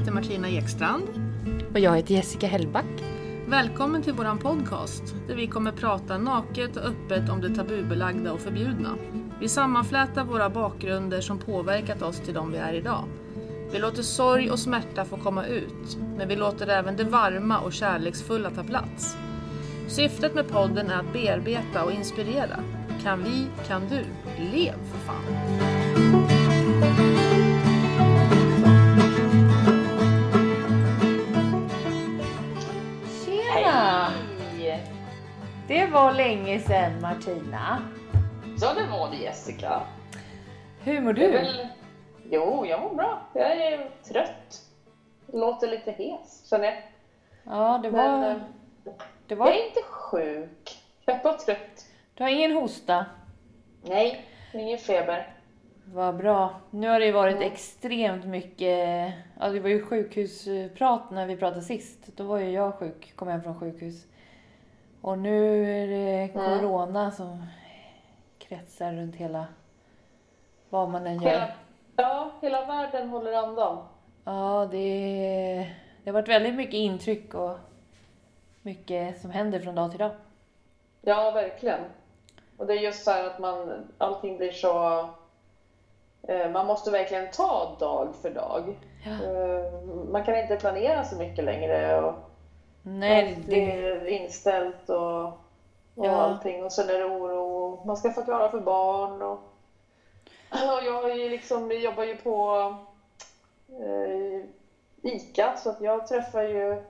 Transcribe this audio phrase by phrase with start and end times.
[0.00, 1.08] heter Martina Ekstrand.
[1.72, 3.04] Och jag heter Jessica Hellback.
[3.46, 8.40] Välkommen till våran podcast där vi kommer prata naket och öppet om det tabubelagda och
[8.40, 8.96] förbjudna.
[9.40, 13.04] Vi sammanflätar våra bakgrunder som påverkat oss till de vi är idag.
[13.72, 17.72] Vi låter sorg och smärta få komma ut, men vi låter även det varma och
[17.72, 19.16] kärleksfulla ta plats.
[19.88, 22.60] Syftet med podden är att bearbeta och inspirera.
[23.02, 24.04] Kan vi, kan du.
[24.52, 25.79] Lev för fan!
[35.70, 37.82] Det var länge sedan Martina.
[38.60, 39.82] Ja, det var det Jessica.
[40.82, 41.30] Hur mår du?
[41.30, 41.66] väl...
[42.30, 43.22] Jo, jag mår bra.
[43.34, 44.60] Jag är trött.
[45.32, 46.74] Låter lite hes, känner jag.
[47.44, 48.30] Ja, det Men var...
[48.30, 48.36] eh,
[48.84, 48.94] Det
[49.28, 49.46] jag var...
[49.46, 50.78] är inte sjuk.
[51.04, 51.86] Jag är bara trött.
[52.14, 53.06] Du har ingen hosta?
[53.82, 54.24] Nej,
[54.54, 55.34] ingen feber.
[55.84, 56.60] Vad bra.
[56.70, 57.52] Nu har det varit Mm.
[57.52, 59.12] extremt mycket...
[59.40, 61.98] Ja, det var ju sjukhusprat när vi pratade sist.
[62.16, 64.06] Då var ju jag sjuk, kom hem från sjukhus.
[65.02, 66.58] Och nu är det Mm.
[66.60, 67.46] corona som
[68.38, 69.46] kretsar runt hela...
[70.70, 71.30] Vad man än gör.
[71.30, 71.48] Hela,
[71.96, 73.78] ja, hela världen håller andan.
[74.24, 75.68] Ja, det,
[76.04, 77.56] det har varit väldigt mycket intryck och
[78.62, 80.10] mycket som händer från dag till dag.
[81.02, 81.80] Ja, verkligen.
[82.56, 84.98] Och det är just så här att man, allting blir så...
[86.22, 88.78] Eh, man måste verkligen ta dag för dag.
[89.04, 89.10] Ja.
[89.10, 89.72] Eh,
[90.10, 92.02] man kan inte planera så mycket längre.
[92.02, 92.14] Och,
[92.82, 95.36] Nej, det, är inställt och, och
[95.94, 96.10] Ja.
[96.10, 96.64] allting.
[96.64, 97.82] Och sen är det oro.
[97.86, 99.22] Man ska förklara för barn.
[99.22, 99.38] Och,
[100.50, 102.74] och jag är ju liksom, jag jobbar ju på
[103.68, 104.46] eh,
[105.12, 106.82] ICA så att jag träffar ju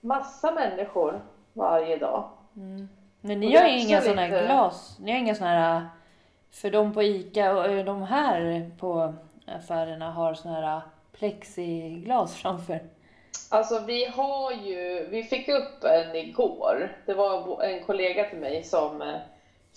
[0.00, 1.20] massa människor
[1.52, 2.28] varje dag.
[2.56, 2.88] mm.
[3.20, 4.96] Men ni har ju inga sådana lite- glas.
[5.00, 5.86] Ni har inga sådana här...
[6.50, 9.14] För de på Ica och eh, de här på
[9.46, 10.80] affärerna har sådana här
[11.12, 12.80] plexiglas framför.
[13.52, 16.96] Alltså vi har ju, vi fick upp en igår.
[17.06, 19.16] Det var en kollega till mig som eh,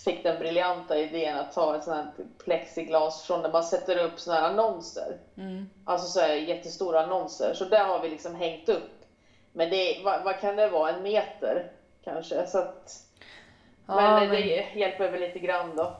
[0.04, 4.20] fick den briljanta idén att ta ett sånt här plexiglas från där man sätter upp
[4.20, 5.16] såna här annonser.
[5.36, 5.70] Mm.
[5.84, 7.54] Alltså så här jättestora annonser.
[7.54, 9.04] Så där har vi liksom hängt upp.
[9.52, 10.90] Men det, vad, vad kan det vara?
[10.90, 11.70] En meter
[12.04, 12.46] kanske?
[12.46, 13.06] Så att,
[13.86, 15.96] Ja, men, men det hjälper väl lite grann då.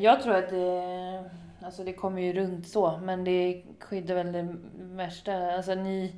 [0.00, 1.24] jag tror att det...
[1.64, 5.32] Alltså det kommer ju runt så, men det skyddar väl det värsta.
[5.52, 6.14] Alltså ni...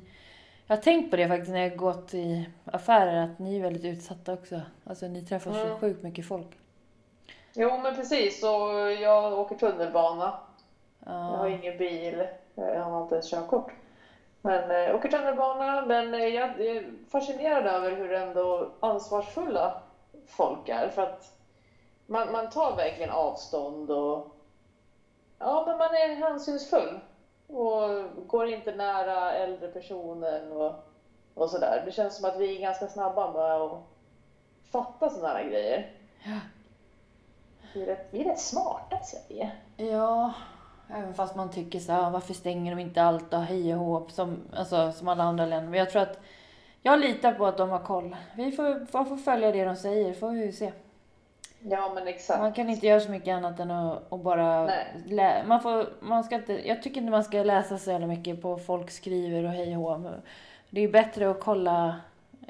[0.67, 3.85] Jag har tänkt på det faktiskt när jag gått i affärer, att ni är väldigt
[3.85, 4.61] utsatta också.
[4.83, 5.79] Alltså ni träffar så Mm.
[5.79, 6.47] sjukt mycket folk.
[7.53, 8.43] Jo men precis.
[8.43, 10.39] Och jag åker tunnelbana.
[11.05, 13.71] Jag har ingen bil, jag har inte ens körkort.
[14.41, 19.81] Men jag åker tunnelbana, men eh, jag är fascinerad över hur ändå ansvarsfulla
[20.27, 20.89] folk är.
[20.89, 21.33] För att
[22.05, 24.35] man, man tar verkligen avstånd och
[25.39, 26.99] ja, men man är hänsynsfull.
[27.47, 27.89] Och
[28.27, 30.73] går inte nära äldre personer och,
[31.33, 31.83] och sådär.
[31.85, 33.83] Det känns som att vi är ganska snabba med att
[34.71, 35.91] fatta sådana här grejer.
[36.23, 36.39] Ja.
[37.73, 39.51] Vi är rätt, vi är rätt smarta i Sverige.
[39.77, 40.33] Ja,
[40.89, 44.07] även fast man tycker så här, varför stänger de inte allt och hej och hå
[44.09, 45.69] som, alltså, som alla andra länder.
[45.69, 46.19] Men jag tror att
[46.81, 48.15] jag litar på att de har koll.
[48.35, 50.71] Vi får, får, får följa det de säger, får vi se.
[51.61, 52.39] Ja, men exakt.
[52.39, 54.69] Man kan inte göra så mycket annat än att, att bara...
[55.05, 58.41] Lä, man får, man ska inte, jag tycker inte man ska läsa så jävla mycket
[58.41, 59.99] på folk skriver och hej och
[60.69, 61.95] Det är bättre att kolla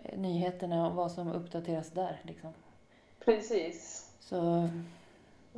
[0.04, 2.20] eh, nyheterna och vad som uppdateras där.
[2.22, 2.54] Liksom.
[3.26, 4.10] Precis.
[4.20, 4.70] Så Nej,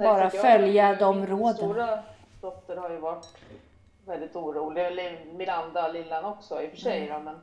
[0.08, 1.56] Bara jag- följa de min råden.
[1.56, 2.00] stora
[2.42, 3.28] dotter har ju varit
[4.06, 4.86] väldigt orolig.
[4.86, 7.08] Eller Miranda, lillan också i och för sig.
[7.10, 7.26] Mm.
[7.26, 7.40] Då, men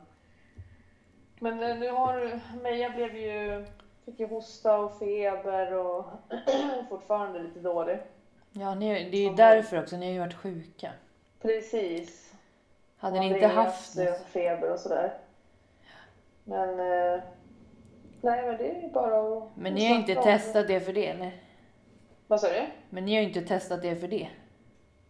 [1.39, 3.65] men eh, nu har Meja blev ju,
[4.07, 6.05] fick ju hosta och feber och
[6.89, 7.99] fortfarande lite dålig.
[8.51, 10.91] ja, ni, det är ju därför också, ni har ju varit sjuka.
[11.41, 12.33] Precis.
[12.97, 14.19] Hade ni inte haft något?
[14.27, 15.13] feber och sådär.
[16.43, 17.21] Men eh,
[18.21, 20.23] nej, men det är ju bara att Men ni har inte det.
[20.23, 21.31] testat det för det eller?
[22.27, 22.65] Vad sa du?
[22.89, 24.27] Men ni har ju inte testat det för det.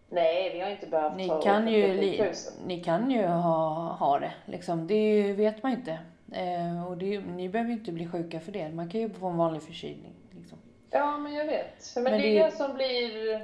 [0.10, 2.32] Nej, vi har inte behövt Ni ta kan ju, li,
[2.66, 4.34] ni kan ju ha, ha det.
[4.46, 4.88] Liksom.
[4.88, 6.00] Det vet man ju inte.
[6.32, 8.70] Eh, och det, ni behöver ju inte bli sjuka för det.
[8.70, 10.14] Man kan ju få en vanlig förkylning.
[10.32, 10.58] Liksom.
[10.90, 11.92] Ja, men jag vet.
[11.96, 13.42] Men, Men det det- är det som blir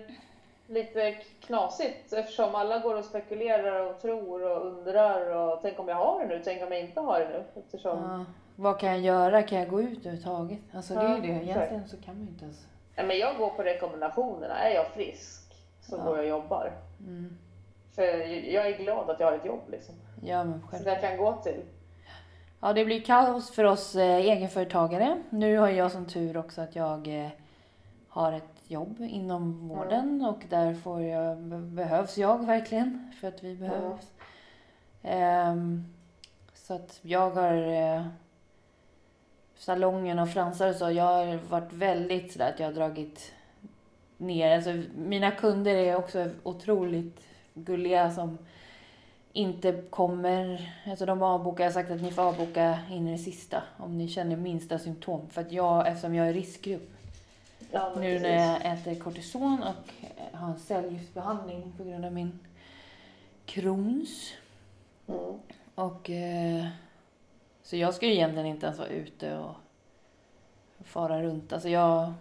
[0.67, 5.95] lite knasigt eftersom alla går och spekulerar och tror och undrar och tänk om jag
[5.95, 7.61] har det nu, tänk om jag inte har det nu.
[7.61, 8.25] Eftersom, Ja,
[8.55, 9.43] vad kan jag göra?
[9.43, 10.59] Kan jag gå ut överhuvudtaget?
[10.73, 11.27] Alltså det är ju Ja, det.
[11.43, 12.67] Egentligen så kan man ju inte ens.
[12.95, 14.57] Nej, men jag går på rekommendationerna.
[14.59, 16.03] Är jag frisk så Ja.
[16.03, 16.71] går jag och jobbar.
[16.99, 17.37] Mm.
[17.95, 18.03] För
[18.53, 19.95] jag är glad att jag har ett jobb liksom.
[20.23, 20.87] Ja, men Som själv.
[20.87, 21.61] jag kan gå till.
[22.65, 25.23] Ja, det blir kaos för oss eh, egenföretagare.
[25.29, 27.29] Nu har jag som tur också att jag eh,
[28.07, 33.43] har ett jobb inom vården och där får jag, be- behövs jag verkligen för att
[33.43, 34.11] vi behövs.
[35.01, 35.83] Ehm,
[36.53, 38.05] så att jag har eh,
[39.55, 40.91] salongen och fransar och så.
[40.91, 43.31] Jag har varit väldigt sådär att jag har dragit
[44.17, 44.55] ner.
[44.55, 47.19] Alltså, mina kunder är också otroligt
[47.53, 48.37] gulliga som
[49.33, 50.73] inte kommer.
[50.87, 51.63] Alltså de avbokar.
[51.63, 54.79] Jag har sagt att ni får avboka in i det sista om ni känner minsta
[54.79, 55.29] symptom.
[55.29, 56.89] För att jag, eftersom jag är riskgrupp.
[57.71, 58.21] Ja, Nu precis.
[58.21, 62.39] när jag äter kortison och eh, har en cellgiftsbehandling på grund av min
[63.45, 64.33] Crohns.
[65.07, 65.19] Mm.
[65.75, 66.65] Och, eh,
[67.63, 69.55] så jag ska ju egentligen inte ens vara ute och
[70.83, 71.53] fara runt.
[71.53, 72.13] Alltså jag,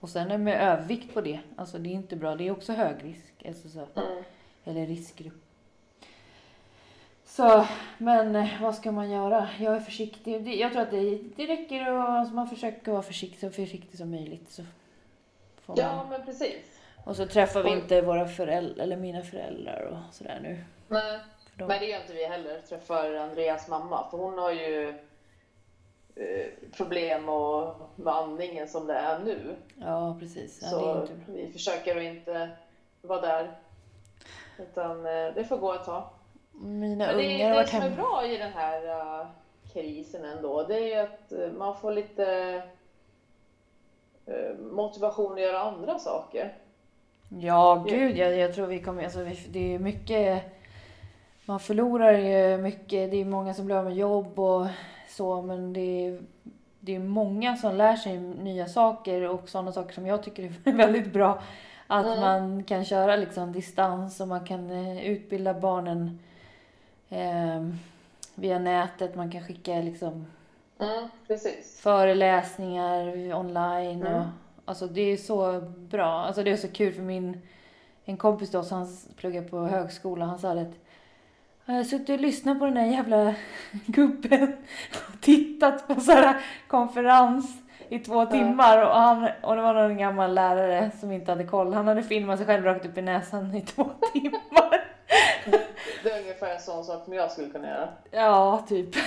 [0.00, 1.40] och sen är med övervikt på det.
[1.56, 2.36] Alltså det är inte bra.
[2.36, 3.44] Det är också hög risk.
[3.46, 4.22] Alltså så, Mm.
[4.64, 5.43] eller riskgrupp.
[7.36, 7.66] Så,
[7.98, 9.48] men eh, vad ska man göra?
[9.60, 10.54] Jag är försiktig.
[10.60, 14.10] Jag tror att det, det räcker att alltså man försöker vara försiktig, så försiktig som
[14.10, 14.50] möjligt.
[14.50, 14.62] Så
[15.62, 15.84] får man.
[15.84, 16.80] Ja, men precis.
[17.04, 20.64] Och så träffar vi inte våra föräldrar, eller mina föräldrar och sådär nu.
[20.88, 21.18] Nej.
[21.54, 24.10] De- Men det gör inte vi heller, träffar Andreas mamma.
[24.10, 24.88] För hon har ju
[26.16, 26.46] eh,
[26.76, 29.56] problem och, med andningen som det är nu.
[29.80, 30.58] Ja, precis.
[30.62, 32.50] Ja, så vi försöker att inte
[33.02, 33.50] vara där.
[34.58, 36.04] Utan eh, det får gå ett tag.
[36.60, 37.96] Mina Men det, ungar har det varit som är hemma.
[37.96, 38.86] bra i den här
[39.20, 39.26] eh,
[39.72, 42.62] krisen ändå, det är ju att eh, man får lite
[44.26, 46.52] eh, motivation att göra andra saker.
[47.28, 49.04] Ja, gud, jag, jag tror vi kommer...
[49.04, 50.42] Alltså, vi- det är mycket...
[51.46, 53.10] Man förlorar ju mycket.
[53.10, 54.66] Det är många som blir av med jobb och
[55.08, 56.20] så, men det är,
[56.80, 60.72] det är många som lär sig nya saker och sådana saker som jag tycker är
[60.76, 61.42] väldigt bra.
[61.86, 62.20] Att Mm.
[62.20, 66.18] man kan köra liksom distans och man kan eh, utbilda barnen
[67.14, 67.68] eh,
[68.34, 69.14] via nätet.
[69.14, 70.26] Man kan skicka liksom
[70.78, 71.08] Mm,
[71.82, 74.02] föreläsningar online.
[74.02, 74.28] Och, Mm.
[74.64, 76.06] alltså det är så bra.
[76.24, 77.40] Alltså det är så kul för min
[78.04, 80.24] en kompis då, han pluggar på högskola.
[80.24, 80.74] Han sa att
[81.64, 83.34] jag har suttit och lyssnat på den där jävla
[83.86, 84.56] gubben
[84.92, 86.36] och tittat på så här
[86.68, 87.56] konferens
[87.88, 91.74] i två timmar och, han, och det var någon gammal lärare som inte hade koll.
[91.74, 94.83] Han hade filmat sig själv rakt upp i näsan i två timmar.
[96.02, 97.88] Det är ungefär en sån sak som jag skulle kunna göra.
[98.10, 98.88] Ja, typ.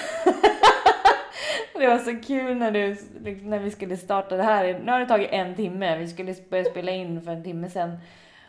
[1.73, 2.97] Det var så kul när, du,
[3.43, 4.81] när vi skulle starta det här.
[4.85, 5.97] Nu har det tagit en timme.
[5.97, 7.97] Vi skulle börja spela in för en timme sedan.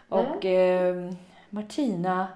[0.08, 1.11] Och eh,
[1.50, 2.26] Martina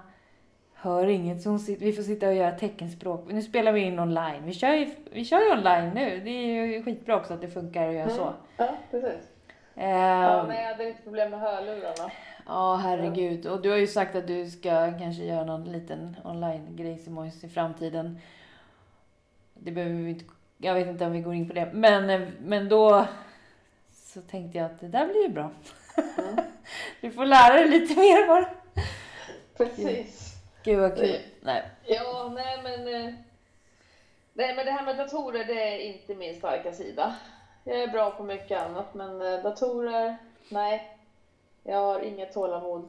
[0.75, 3.25] hör inget så hon vi får sitta och göra teckenspråk.
[3.28, 4.43] Nu spelar vi in online.
[4.44, 6.20] Vi kör ju, vi kör ju online nu.
[6.25, 8.22] Det är ju skitbra också att det funkar att göra så.
[8.22, 8.34] Mm.
[8.56, 9.28] Ja, precis.
[9.76, 12.10] Eh, Ja, nej, jag hade lite problem med hörlurarna.
[12.46, 13.46] Ja, herregud.
[13.46, 17.48] Och du har ju sagt att du ska kanske göra någon liten online-grej Simons i
[17.48, 18.18] framtiden.
[19.54, 20.24] Det behöver vi inte...
[20.58, 21.70] Jag vet inte om vi går in på det.
[21.72, 23.06] Men, men då
[23.90, 25.50] så tänkte jag att det där blir ju bra.
[26.18, 26.36] Mm.
[27.00, 28.48] Du får lära dig lite mer bara.
[29.56, 30.34] Precis.
[30.64, 31.06] Gud vad kul.
[31.08, 31.22] Nej.
[31.40, 31.62] Nej.
[31.84, 32.94] Ja, nej men...
[33.06, 33.14] eh,
[34.34, 37.16] Nej, men det här med datorer, det är inte min starka sida.
[37.64, 40.16] Jag är bra på mycket annat, men eh, datorer,
[40.48, 40.91] nej.
[41.62, 42.88] Jag har inget tålamod.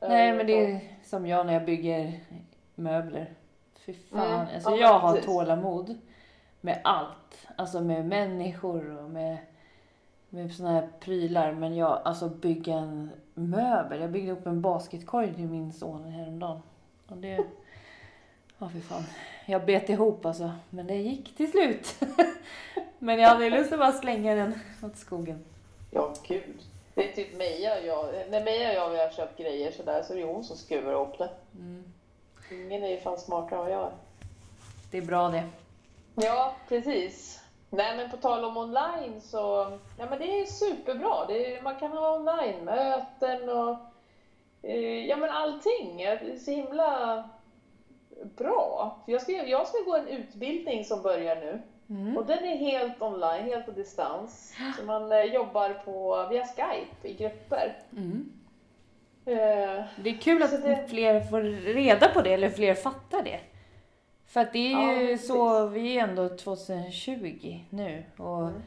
[0.00, 2.20] Nej, men det är som jag när jag bygger
[2.74, 3.30] möbler.
[3.78, 4.40] Fy fan.
[4.40, 5.26] Mm, Alltså, ja, jag har precis.
[5.26, 5.98] tålamod
[6.60, 7.46] med allt.
[7.56, 9.38] Alltså med människor och med,
[10.28, 11.52] med såna här prylar.
[11.52, 14.00] Men jag, alltså bygga en möbel.
[14.00, 16.62] Jag byggde upp en basketkorg till min son häromdagen.
[17.08, 17.44] Och det...
[18.58, 19.04] Ja, fy fan.
[19.46, 20.50] Jag bet ihop alltså.
[20.70, 22.00] Men det gick till slut.
[22.98, 25.44] men jag hade lust att bara slänga den åt skogen.
[25.90, 26.62] Ja, gud.
[26.98, 28.30] Det är typ Meja och jag.
[28.30, 30.92] När Meja och jag vi har köpt grejer sådär så är det hon som skruvar
[30.92, 31.30] ihop det.
[31.54, 31.84] Mm.
[32.50, 33.92] Ingen är ju fan smartare än vad jag är.
[34.90, 35.48] Det är bra det.
[36.14, 37.42] Ja, precis.
[37.70, 41.26] Nej, men på tal om online så, ja men det är superbra.
[41.28, 43.76] Det är, man kan ha online-möten och
[44.62, 45.96] eh, ja men allting.
[45.96, 47.24] Det är så himla
[48.36, 48.96] bra.
[49.04, 52.16] För jag ska, jag ska gå en utbildning som börjar nu Mm.
[52.16, 54.54] och den är helt online, helt på distans.
[54.78, 57.76] Så man eh, jobbar på, via Skype i grupper.
[57.92, 58.32] Mm.
[59.24, 61.40] Eh, Det är kul att det- fler får
[61.74, 63.40] reda på det, eller fler fattar det.
[64.26, 65.28] För att det är Ja, ju precis.
[65.28, 68.04] så, vi är ändå 2020 nu.
[68.16, 68.62] Och Mm.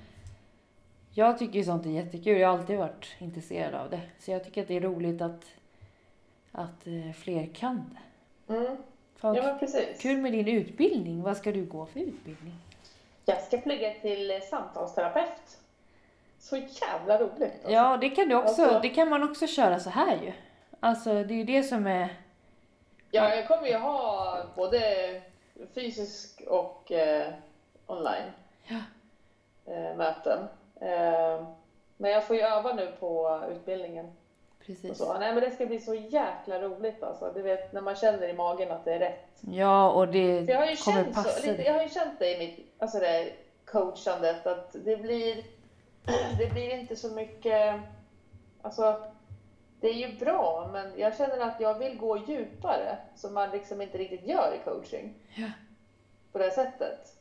[1.14, 4.02] Jag tycker sånt är jättekul, jag har alltid varit intresserad av det.
[4.20, 5.46] Så jag tycker att det är roligt att,
[6.52, 7.96] att eh, fler kan
[8.48, 8.54] det.
[8.54, 8.78] mm.
[9.22, 10.02] Ja men precis.
[10.02, 12.54] Kul med din utbildning, vad ska du gå för utbildning?
[13.26, 15.58] Jag ska plugga till samtalsterapeut.
[16.40, 17.42] Så jävla roligt.
[17.54, 17.72] alltså.
[17.72, 20.32] Ja, det kan, du också, Alltså- det kan man också köra så här ju.
[20.80, 22.16] Alltså det är ju det som är...
[23.12, 24.82] Ja, jag kommer ju ha både
[25.76, 27.34] fysisk och eh,
[27.88, 28.32] online
[28.68, 28.78] Ja.
[29.74, 30.40] eh, möten.
[30.82, 31.48] Eh,
[31.98, 34.12] men jag får ju öva nu på utbildningen.
[34.66, 34.98] Precis.
[34.98, 35.18] så.
[35.20, 37.32] Nej men det ska bli så jäkla roligt alltså.
[37.36, 39.28] Du vet när man känner i magen att det är rätt.
[39.42, 41.90] Ja, och det För jag har ju kommer känt, passa så, lite, jag har ju
[41.90, 43.32] känt det i mitt alltså det
[43.66, 45.36] coachandet att det blir,
[46.38, 47.80] det blir inte så mycket,
[48.62, 49.04] alltså
[49.80, 53.82] det är ju bra men jag känner att jag vill gå djupare som man liksom
[53.82, 55.14] inte riktigt gör i coaching.
[55.36, 55.48] Ja.
[56.32, 57.16] På det sättet.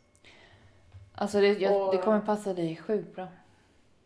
[1.14, 3.26] Alltså det, jag, Och- det kommer passa dig sjukt bra.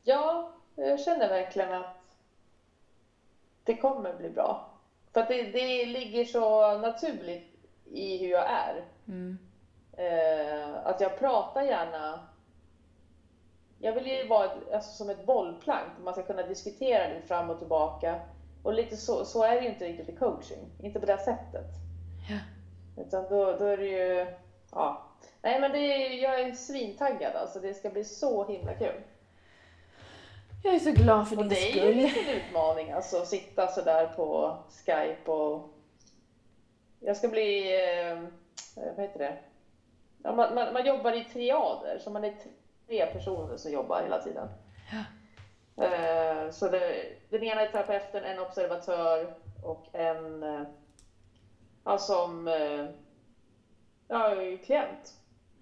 [0.02, 2.03] Ja, jag känner verkligen att
[3.64, 4.70] det kommer bli bra.
[5.12, 7.54] För att det, det ligger så naturligt
[7.84, 8.84] i hur jag är.
[9.08, 9.38] Mm.
[9.92, 12.20] Eh, att jag pratar gärna.
[13.78, 15.88] Jag vill ju vara alltså, som ett bollplank.
[16.04, 18.20] Man ska kunna diskutera det fram och tillbaka.
[18.62, 20.70] Och lite så, så är det ju inte riktigt i coaching.
[20.82, 21.66] Inte på det sättet.
[22.28, 22.38] Ja.
[23.02, 24.26] Utan då, då är det ju...
[24.70, 25.10] Ja.
[25.42, 27.60] Nej men det är, jag är svintaggad alltså.
[27.60, 29.02] Det ska bli så himla kul.
[30.64, 32.24] Jag är så glad för Och din det är ju en skull.
[32.24, 33.16] liten utmaning alltså.
[33.16, 35.68] Att sitta sådär på Skype och...
[37.00, 37.74] Jag ska bli...
[37.84, 38.22] Eh,
[38.76, 39.38] vad heter det?
[40.22, 42.34] Ja, man, man, man jobbar i triader, så man är
[42.86, 44.48] tre personer som jobbar hela tiden.
[45.76, 50.62] Eh, så det, den ena är terapeuten, en observatör och en eh,
[51.84, 52.46] ja, som
[54.08, 55.14] ja, klient.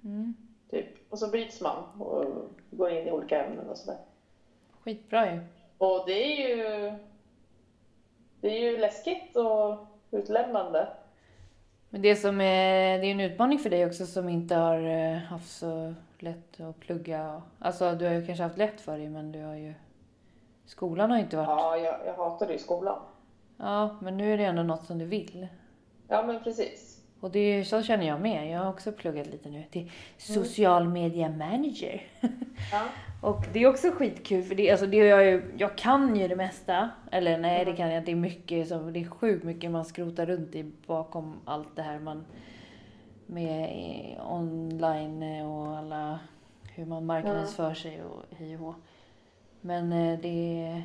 [0.04, 0.34] Mm.
[0.70, 1.12] Typ.
[1.12, 3.98] Och så byts man och går in i olika ämnen och sådär.
[4.84, 5.40] Skitbra ju.
[5.78, 6.92] Och det är ju
[8.40, 10.88] det är ju läskigt och utlämnande.
[11.90, 15.16] Men det som är, det är en utmaning för dig också som inte har eh,
[15.16, 17.42] haft så lätt att plugga.
[17.58, 19.74] Alltså du har ju kanske haft lätt för dig men du har ju...
[20.64, 21.48] Skolan har ju inte varit...
[21.48, 22.98] Ja, jag, jag hatade ju skolan.
[23.56, 25.48] Ja, men nu är det ändå något som du vill.
[26.08, 27.01] Ja, men precis.
[27.22, 28.50] Och det så känner jag med.
[28.50, 32.02] Jag har också pluggat lite nu till social media manager.
[32.72, 32.82] Ja.
[33.28, 36.36] Och det är också skitkul för det, alltså det jag, ju, jag kan ju det
[36.36, 36.90] mesta.
[37.12, 38.06] Eller nej det kan jag inte.
[38.10, 41.82] Det är mycket som, det är sjukt mycket man skrotar runt i bakom allt det
[41.82, 42.24] här man
[43.26, 46.18] med eh, online eh, och alla
[46.74, 48.74] hur man marknadsför sig och hej och.
[49.60, 50.28] Men eh, det,
[50.62, 50.82] är-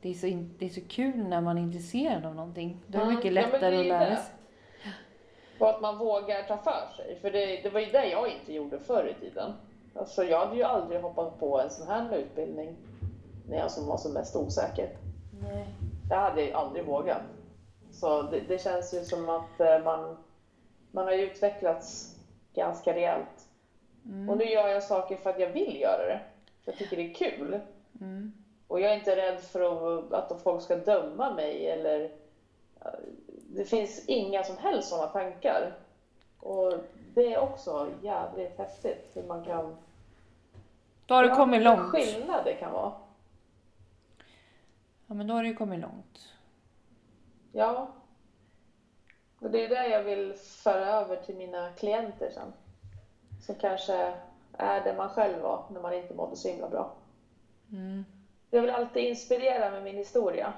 [0.00, 0.26] det, är så
[0.58, 2.76] det är så kul när man är intresserad av någonting.
[2.86, 3.16] Då är det Mm.
[3.16, 4.34] mycket Ja, lättare är att lära sig.
[5.64, 7.18] Och att man vågar ta för sig.
[7.20, 9.52] För det, det var ju det jag inte gjorde förr i tiden.
[9.94, 12.76] Alltså, jag hade ju aldrig hoppat på en sån här utbildning
[13.48, 14.88] när jag som var som mest osäker.
[15.42, 15.66] Nej.
[16.08, 17.22] Det hade jag ju aldrig vågat.
[17.92, 20.16] Så det, det känns ju som att eh, man,
[20.90, 22.16] man har utvecklats
[22.54, 23.48] ganska rejält.
[24.06, 24.28] Mm.
[24.30, 26.20] Och nu gör jag saker för att jag vill göra det.
[26.64, 27.60] Jag tycker det är kul.
[28.00, 28.32] Mm.
[28.68, 32.10] Och jag är inte rädd för att, att folk ska döma mig eller...
[33.54, 35.78] Det finns inga som helst sådana tankar.
[36.40, 36.72] Och
[37.14, 39.76] det är också jävligt häftigt hur man kan...
[41.06, 41.90] Då har du kommit långt.
[41.90, 42.92] skillnad det kan vara.
[45.06, 46.32] Ja men då har du kommit långt.
[47.52, 47.88] Ja.
[49.38, 52.52] Och det är det jag vill föra över till mina klienter sen.
[53.42, 54.14] Som kanske
[54.52, 56.92] är det man själv var när man inte mådde så himla bra.
[57.72, 58.04] Mm.
[58.50, 60.52] Jag vill alltid inspirera med min historia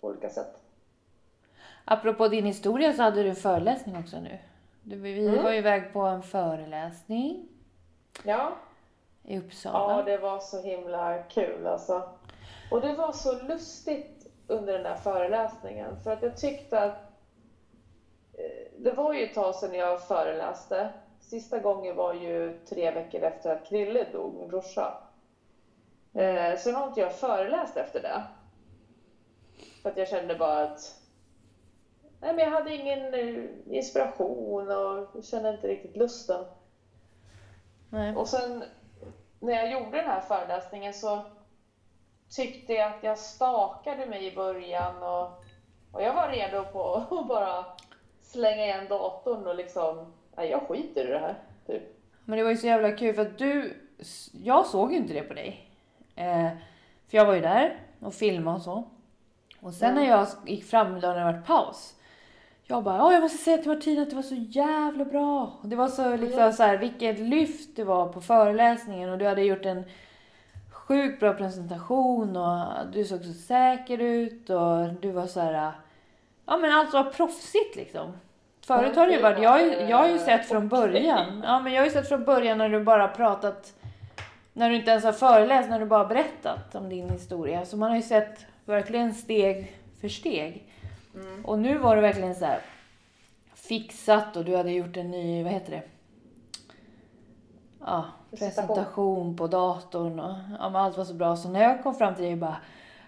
[0.00, 0.59] på olika sätt.
[1.92, 4.38] Apropå din historia så hade du en föreläsning också nu.
[4.82, 5.42] Du, vi Mm.
[5.44, 7.48] var iväg på en föreläsning
[8.24, 8.52] Ja,
[9.22, 9.96] i Uppsala.
[9.96, 12.02] ja det var så himla kul alltså.
[12.70, 16.96] Och det var så lustigt under den där föreläsningen för att jag tyckte att
[18.32, 20.88] eh, det var ju ett tag sedan jag föreläste.
[21.20, 24.94] Sista gången var ju tre veckor efter att Krille dog, min brorsa.
[26.14, 28.22] Eh, Sen har inte jag föreläst efter det.
[29.82, 30.99] För att jag kände bara att
[32.20, 33.44] Nej, men jag hade ingen eh,
[33.76, 36.44] inspiration och kände inte riktigt lusten.
[37.90, 38.16] Nej.
[38.16, 38.64] Och sen
[39.40, 41.22] när jag gjorde den här föreläsningen så
[42.30, 45.44] tyckte jag att jag stakade mig i början och,
[45.92, 47.64] och jag var redo på att bara
[48.20, 51.34] slänga igen datorn och liksom, nej jag skiter i det här.
[51.66, 51.82] Typ.
[52.24, 53.76] Men det var ju så jävla kul för att du,
[54.32, 55.70] jag såg ju inte det på dig.
[56.16, 56.48] Eh,
[57.08, 58.84] för jag var ju där och filmade och så.
[59.60, 60.02] Och sen Mm.
[60.04, 61.96] när jag gick fram då när det var paus.
[62.70, 65.52] Jag bara, "Ja, jag måste säga till Martina att det var så jävla bra.
[65.62, 69.26] Och det var så liksom så här, vilket lyft det var på föreläsningen och du
[69.26, 69.84] hade gjort en
[70.70, 75.72] sjukt bra presentation och du såg så säker ut och du var så här,
[76.46, 78.12] ja men allt var proffsigt liksom.
[78.66, 81.80] Förut har det ju varit, jag, jag har ju sett från början, ja men jag
[81.80, 83.74] har ju sett från början när du bara pratat,
[84.52, 87.64] när du inte ens har föreläst, när du bara berättat om din historia.
[87.64, 90.69] Så man har ju sett verkligen steg för steg.
[91.14, 91.44] Mm.
[91.44, 92.60] Och nu var det verkligen så här
[93.54, 95.82] fixat och du hade gjort en ny, vad heter det?
[97.80, 99.36] Ja, Presentation.
[99.36, 101.36] på datorn och ja, allt var så bra.
[101.36, 102.56] Så när jag kom fram till dig och bara,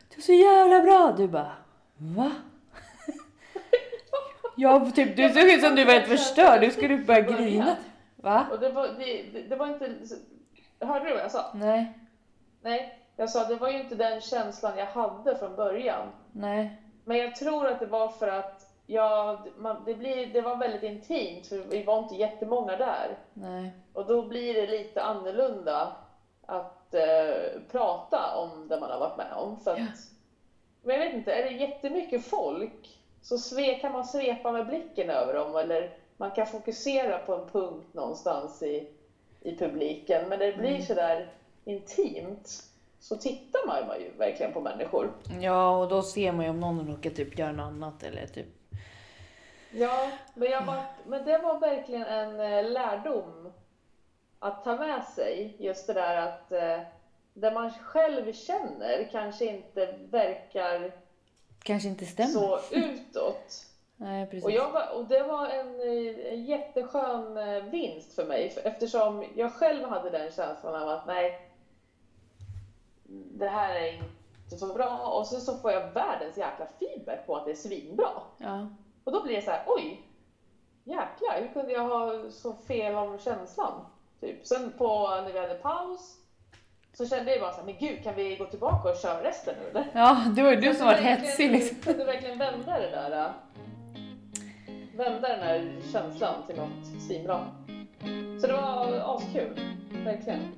[0.08, 1.14] du är så jävla bra!
[1.16, 1.52] Du bara,
[1.96, 2.32] Va?
[4.56, 6.60] ja, typ, du såg ut som du var helt förstörd.
[6.60, 7.76] Du skulle börja grina.
[8.16, 8.46] Va?
[8.52, 9.92] Och det var, det, det, det var inte...
[10.80, 11.50] Hörde du vad jag sa?
[11.54, 11.98] Nej,
[12.62, 16.08] Nej, jag sa det var ju inte den känslan jag hade från början.
[16.32, 16.81] nej.
[17.04, 20.82] Men jag tror att det var för att jag, man, det, blir, det var väldigt
[20.82, 23.16] intimt, för vi var inte jättemånga där.
[23.34, 23.72] Nej.
[23.92, 25.92] Och då blir det lite annorlunda
[26.46, 29.56] att eh, prata om det man har varit med om.
[29.56, 29.86] För att, Ja.
[30.84, 35.10] Men jag vet inte, är det jättemycket folk så sve, kan man svepa med blicken
[35.10, 38.84] över dem eller man kan fokusera på en punkt någonstans i,
[39.40, 40.28] i publiken.
[40.28, 40.82] Men det blir Mm.
[40.82, 41.28] sådär
[41.64, 42.64] intimt
[43.02, 45.12] så tittar man, man ju verkligen på människor.
[45.40, 48.46] Ja, och då ser man ju om någon råkar typ göra något annat eller typ.
[49.70, 53.52] Ja, men, jag var, men det var verkligen en eh, lärdom
[54.38, 55.56] att ta med sig.
[55.58, 56.80] Just det där att eh,
[57.34, 60.92] det man själv känner kanske inte verkar
[61.62, 62.30] Kanske inte stämmer.
[62.30, 63.66] så utåt.
[63.96, 64.44] Nej, precis.
[64.44, 65.80] Och, jag var, och det var en,
[66.32, 71.51] en jätteskön eh, vinst för mig eftersom jag själv hade den känslan av att nej,
[73.34, 73.92] det här är
[74.44, 74.98] inte så bra.
[74.98, 78.10] Och sen så får jag världens jäkla feedback på att det är svinbra.
[78.38, 78.68] Ja.
[79.04, 80.02] Och då blir det så här, oj,
[80.84, 83.72] jäklar, hur kunde jag ha så fel om känslan?
[84.20, 84.46] Typ.
[84.46, 86.16] Sen på, när vi hade paus
[86.94, 89.54] så kände jag bara så här, men gud, kan vi gå tillbaka och köra resten
[89.62, 89.90] nu eller?
[89.94, 91.76] ja, det var ju du som var hetsig liksom.
[91.80, 93.24] Kan du verkligen vända det där?
[93.24, 93.30] äh,
[94.96, 97.46] Vända den här känslan till något svinbra.
[98.40, 99.60] Så det var askul,
[100.04, 100.52] verkligen.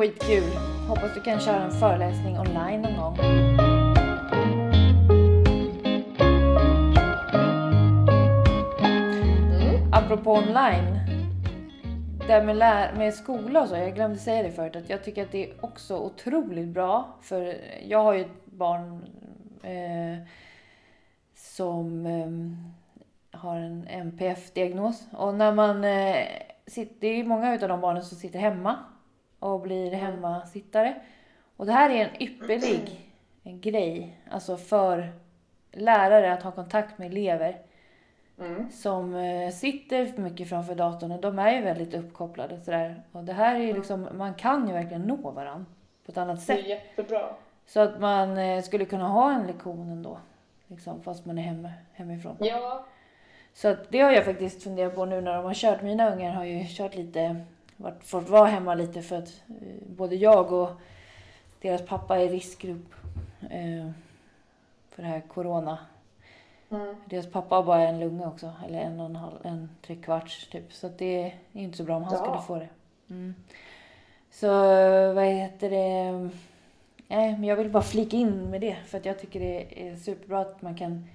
[0.00, 0.50] Skitkul.
[0.88, 3.18] Hoppas du kan köra en föreläsning online någon gång.
[9.58, 9.92] Mm.
[9.92, 10.98] Apropå online.
[12.28, 15.22] Det med, lär- med skola och så, jag glömde säga det förut, att jag tycker
[15.22, 17.16] att det är också otroligt bra.
[17.22, 19.04] För jag har ju ett barn
[19.62, 20.26] eh,
[21.34, 25.06] som eh, har en NPF-diagnos.
[25.12, 26.16] Och när man eh,
[26.66, 28.78] sitter, det är ju många utav de barnen som sitter hemma
[29.40, 30.94] och blir hemmasittare.
[31.56, 33.10] Och det här är en ypperlig
[33.42, 35.12] grej, alltså för
[35.72, 37.56] lärare att ha kontakt med elever
[38.40, 38.70] Mm.
[38.70, 43.02] som eh, sitter mycket framför datorn och de är ju väldigt uppkopplade sådär.
[43.12, 45.66] Och det här är ju liksom, man kan ju verkligen nå varandra
[46.06, 46.66] på ett annat Det är sätt.
[46.68, 47.30] jättebra.
[47.66, 50.18] Så att man eh, skulle kunna ha en lektion ändå.
[50.66, 52.36] Liksom, fast man är hemma, hemifrån.
[52.40, 52.84] Ja,
[53.52, 55.82] Så att det har jag faktiskt funderat på nu när de har kört.
[55.82, 57.36] Mina ungar har ju kört lite,
[57.80, 60.70] varit, fått vara hemma lite för att eh, både jag och
[61.60, 62.94] deras pappa är i riskgrupp
[63.50, 63.90] eh,
[64.90, 65.78] för det här corona.
[66.70, 66.96] mm.
[67.06, 70.72] Deras pappa har bara en lunga också, eller en och en halv, en trekvarts typ.
[70.72, 72.18] Så det är inte så bra om han Ja.
[72.20, 72.68] skulle få det.
[73.14, 73.34] Mm.
[74.30, 74.46] Så
[75.12, 76.12] vad heter det?
[77.08, 79.96] Nej, men jag vill bara flika in med det för att jag tycker det är
[79.96, 81.06] superbra att man kan,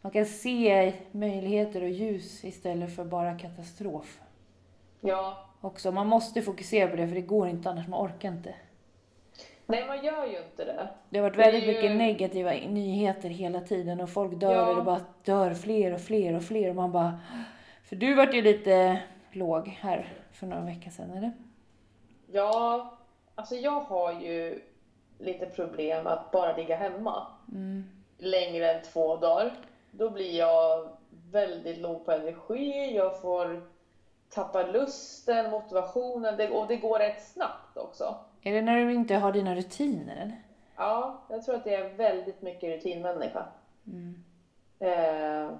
[0.00, 4.20] man kan se möjligheter och ljus istället för bara katastrof.
[5.00, 5.38] ja.
[5.64, 5.92] Också.
[5.92, 8.54] Man måste fokusera på det för det går inte annars, man orkar inte.
[9.66, 10.88] Nej, man gör ju inte det.
[11.10, 14.66] Det har varit väldigt ju- mycket negativa nyheter hela tiden och folk dör Ja.
[14.70, 17.18] och det bara dör fler och fler och fler och man bara...
[17.84, 19.00] För du vart ju lite
[19.32, 21.32] låg här för några veckor sedan, eller?
[22.32, 22.90] Ja,
[23.34, 24.60] alltså jag har ju
[25.18, 27.84] lite problem att bara ligga hemma Mm.
[28.18, 29.52] längre än två dagar.
[29.90, 30.88] Då blir jag
[31.30, 33.62] väldigt låg på energi, jag får
[34.34, 38.16] tappa lusten, motivationen det, och det går rätt snabbt också.
[38.42, 40.42] Är det när du inte har dina rutiner, eller?
[40.76, 43.46] Ja, jag tror att det är väldigt mycket rutinmänniska.
[43.86, 44.24] Mm.
[44.78, 45.56] Eh,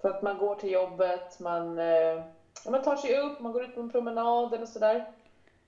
[0.00, 2.24] för att man går till jobbet, man, eh,
[2.64, 5.12] ja, man tar sig upp, man går ut på en promenad eller sådär.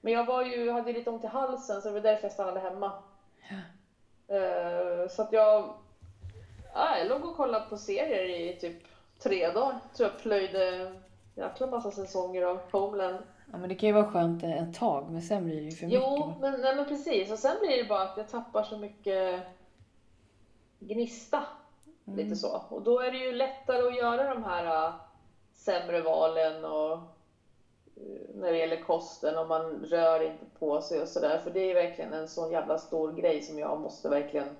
[0.00, 2.32] Men jag var ju, hade ju lite ont i halsen så det var därför jag
[2.32, 2.92] stannade hemma.
[4.28, 5.74] Eh, så att jag,
[6.74, 8.82] ja, jag låg och kollade på serier i typ
[9.18, 9.78] tre dagar.
[9.96, 10.92] Tror jag plöjde
[11.34, 13.18] jäkla massa säsonger av Homeland.
[13.52, 15.86] Ja, men det kan ju vara skönt ett tag, men sen blir det ju för
[15.86, 16.00] mycket.
[16.02, 17.32] Jo, men, nej, men precis.
[17.32, 19.42] Och sen blir det bara att jag tappar så mycket
[20.78, 21.42] gnista.
[22.04, 22.62] Lite så.
[22.68, 24.94] Och då är det ju lättare att göra de här äh,
[25.54, 26.98] sämre valen och äh,
[28.34, 31.38] när det gäller kosten och man rör inte på sig och sådär.
[31.38, 34.56] För det är verkligen en sån jävla stor grej som jag måste verkligen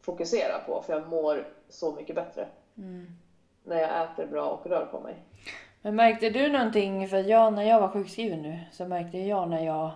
[0.00, 3.06] fokusera på för jag mår så mycket bättre Mm.
[3.64, 5.22] när jag äter bra och rör på mig.
[5.82, 7.08] Men märkte du någonting?
[7.08, 9.90] För jag, när jag var sjukskriven nu så märkte jag när jag...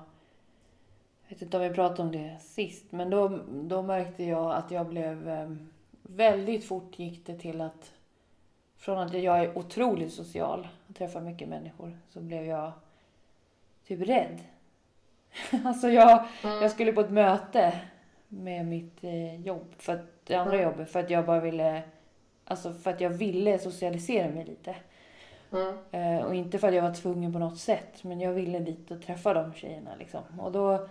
[1.22, 2.84] Jag vet inte om vi pratade om det sist.
[2.92, 5.28] Men då, då märkte jag att jag blev...
[5.28, 5.68] em,
[6.02, 7.92] Väldigt fort gick det till att...
[8.76, 12.72] Från att jag är otroligt social och träffar mycket människor så blev jag
[13.86, 14.38] typ rädd.
[15.64, 17.80] alltså jag, jag skulle på ett möte
[18.28, 20.64] med mitt eh, jobb, för att, det andra Mm.
[20.70, 21.82] jobbet, för att jag bara ville,
[22.44, 24.76] alltså för att jag ville socialisera mig lite.
[25.52, 25.74] Mm.
[25.90, 28.90] Eh, och inte för att jag var tvungen på något sätt, men jag ville dit
[28.90, 30.22] och träffa de tjejerna liksom.
[30.40, 30.88] Och då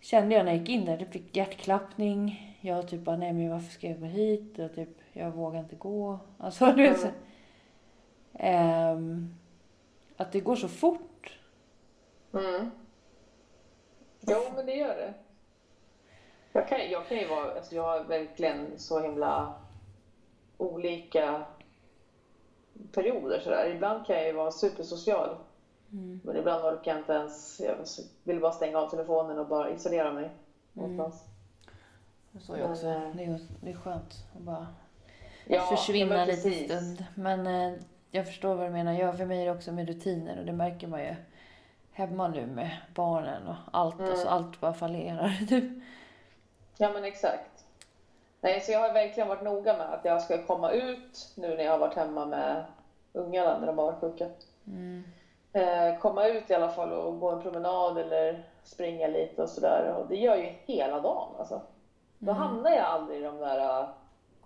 [0.00, 2.46] kände jag när jag gick in där, jag fick hjärtklappning.
[2.60, 4.58] Jag typ bara, nej men varför ska jag gå hit?
[4.58, 6.18] Och typ, jag vågar inte gå.
[6.38, 7.06] Alltså du vet så.
[7.06, 7.18] Mm.
[8.34, 9.34] Ehm,
[10.16, 11.38] att det går så fort.
[12.32, 12.70] Mm.
[14.20, 15.14] Jo, men det gör det.
[16.52, 19.54] Jag kan, jag kan ju vara, alltså jag har verkligen så himla
[20.56, 21.44] olika
[22.92, 23.70] perioder sådär.
[23.74, 25.36] Ibland kan jag ju vara supersocial.
[25.92, 26.20] Mm.
[26.24, 27.76] Men ibland orkar jag inte ens, jag
[28.24, 30.30] vill bara stänga av telefonen och bara isolera mig
[30.76, 31.10] Mm.
[32.40, 32.86] Så jag också.
[32.86, 34.66] Men, eh, Det är, det är skönt att bara
[35.46, 36.64] Ja, försvinna lite precis.
[36.64, 37.04] stund.
[37.14, 37.78] Men eh,
[38.10, 38.92] jag förstår vad du menar.
[38.92, 41.14] Jag för mig är det också med rutiner och det märker man ju
[41.92, 43.98] hemma nu med barnen och allt.
[43.98, 44.10] Mm.
[44.10, 45.38] Alltså allt bara fallerar.
[46.76, 47.49] Ja, men exakt.
[48.40, 51.64] Nej, så jag har verkligen varit noga med att jag ska komma ut nu när
[51.64, 52.64] jag har varit hemma med
[53.12, 54.26] ungarna när de har varit sjuka.
[54.66, 55.04] Mm.
[55.52, 59.94] Eh, komma ut i alla fall och gå en promenad eller springa lite och sådär.
[59.98, 61.60] Och det gör ju hela dagen alltså.
[62.18, 62.42] Då Mm.
[62.42, 63.88] hamnar jag aldrig i de där äh,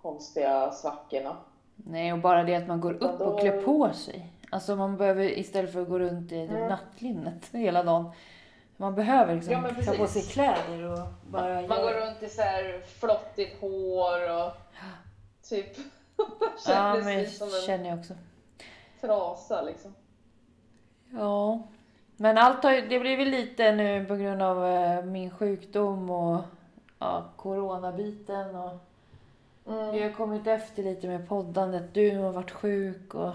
[0.01, 1.37] konstiga svackorna.
[1.75, 4.31] Nej, och bara det att man går upp Men då- och klär på sig.
[4.51, 6.67] Alltså man behöver istället för att gå runt i Mm.
[6.67, 8.11] nattlinnet hela dagen.
[8.77, 12.29] Man behöver liksom Ja, ta på sig kläder och bara Man göra- går runt i
[12.29, 14.51] så här flottigt hår och
[15.49, 15.77] typ
[16.17, 16.25] Ja,
[16.67, 18.13] känner men sig som en känner jag också.
[19.01, 19.95] trasa liksom.
[21.11, 21.59] Ja.
[22.17, 26.41] Men allt har det blir väl lite nu på grund av eh, min sjukdom och
[26.99, 28.71] ja, coronabiten och
[29.67, 30.03] vi Mm.
[30.03, 31.93] har kommit efter lite med poddandet.
[31.93, 33.31] Du har varit sjuk och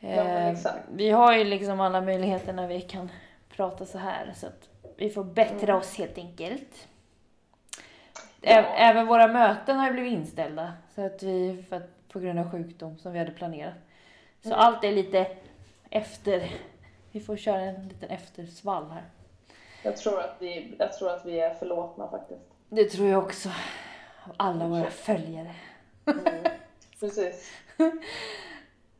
[0.00, 0.78] Ja, eh, exakt.
[0.92, 3.10] vi har ju liksom alla möjligheter när vi kan
[3.56, 5.76] prata så här så att vi får bättra Mm.
[5.76, 6.88] oss helt enkelt.
[8.40, 8.50] Ja.
[8.76, 12.50] Även våra möten har ju blivit inställda så att vi, för att, på grund av
[12.50, 13.74] sjukdom som vi hade planerat.
[14.42, 14.58] Så Mm.
[14.60, 15.26] allt är lite
[15.90, 16.50] efter.
[17.12, 19.02] Vi får köra en liten eftersvall här.
[19.82, 22.40] Jag tror, att vi, jag tror att vi är förlåtna faktiskt.
[22.68, 23.48] Det tror jag också.
[24.36, 25.54] Alla våra följare.
[26.06, 26.24] Mm.
[27.00, 27.50] Precis.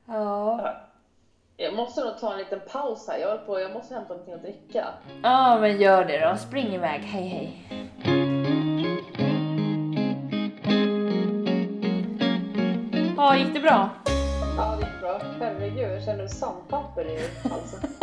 [0.06, 0.76] Ja.
[1.56, 3.18] Jag måste nog ta en liten paus här.
[3.18, 4.86] Jag, håller på, jag måste hämta någonting att dricka.
[5.22, 6.36] Ja, men gör det då.
[6.36, 7.00] Spring iväg.
[7.00, 7.68] Hej, hej.
[13.16, 13.90] Ja, gick det bra?
[14.56, 15.20] Ja, det gick bra.
[15.40, 17.80] Herregud, jag känner sandpapper i halsen.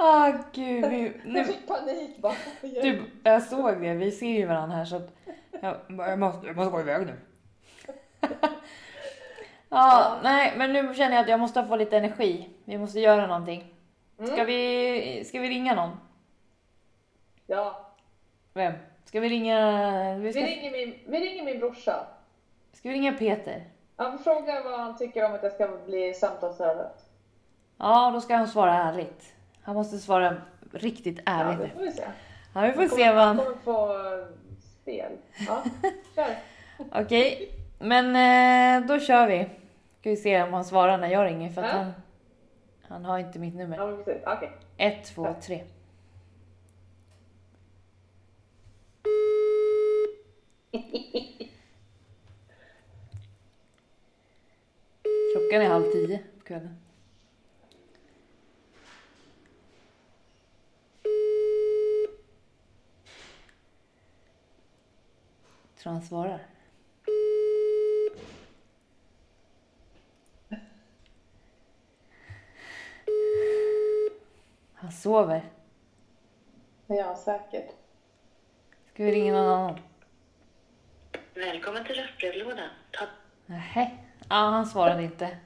[0.00, 0.90] Ah, gud.
[0.90, 2.34] Vi, Jag nu, fick panik bara.
[2.60, 3.94] du, jag såg det.
[3.94, 5.10] Vi ser ju varandra här så att
[5.60, 7.14] jag, jag, måste, jag måste gå iväg nu.
[9.68, 12.48] ja, nej, men nu känner jag att jag måste få lite energi.
[12.64, 13.74] Vi måste göra någonting.
[14.24, 14.46] Ska Mm.
[14.46, 15.90] vi, ska vi ringa någon?
[17.46, 17.84] Ja,
[18.54, 18.72] Vem?
[19.04, 20.14] Ska vi ringa...
[20.14, 22.06] Vi vi ska, ringer, min, vi ringer min brorsa.
[22.72, 23.64] ska vi ringa Peter?
[23.96, 26.88] Han frågar vad han tycker om att jag ska bli samtalsörare.
[27.78, 29.34] Ja, då ska han svara ärligt.
[29.62, 30.36] Han måste svara
[30.72, 31.60] riktigt Ja, ärligt.
[31.60, 32.02] det får vi se.
[32.54, 34.26] Ja, vi får Han se kommer- vad Han kommer få
[34.82, 35.12] spel.
[35.48, 35.62] Ja,
[36.14, 36.36] kör.
[37.02, 39.48] Okej, men eh, då kör vi.
[40.00, 41.92] Ska vi se om han svarar när jag ringer för att han...
[42.82, 43.76] Han har inte mitt nummer.
[43.76, 44.22] Ja, precis.
[44.26, 44.52] Okej.
[44.76, 45.64] Ett, två, tre.
[55.32, 56.76] Klockan är halv tio på kvällen.
[65.76, 66.46] Tror han svarar.
[74.74, 75.42] Han sover.
[76.88, 77.70] Han säkert.
[78.94, 79.78] Ska vi ringa någon annan?
[81.34, 82.68] Välkommen till röstbrevlådan.
[82.92, 83.04] Ta
[83.46, 84.04] Nej.
[84.28, 85.38] Ja, han svarade inte.